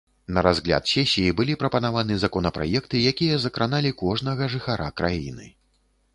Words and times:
На 0.35 0.41
разгляд 0.45 0.87
сесіі 0.91 1.35
былі 1.41 1.55
прапанаваны 1.63 2.17
законапраекты, 2.23 3.03
якія 3.13 3.37
закраналі 3.45 3.93
кожнага 4.01 4.43
жыхара 4.57 4.91
краіны. 5.01 5.45